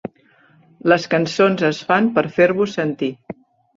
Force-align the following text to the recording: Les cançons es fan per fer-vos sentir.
Les 0.93 1.05
cançons 1.11 1.63
es 1.69 1.83
fan 1.91 2.09
per 2.17 2.25
fer-vos 2.39 2.77
sentir. 2.81 3.11